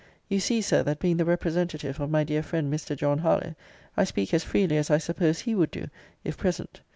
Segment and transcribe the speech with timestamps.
[0.29, 2.97] You see, Sir, that being the representative of my dear friend Mr.
[2.97, 3.53] John Harlowe,
[3.95, 5.89] I speak as freely as I suppose he would do,
[6.23, 6.81] if present.